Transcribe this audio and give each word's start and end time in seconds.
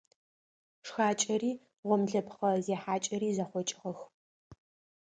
Шхакӏэри 0.85 1.51
гъомлэпхъэ 1.87 2.49
зехьакӏэри 2.65 3.29
зэхъокӏыгъэх. 3.37 3.99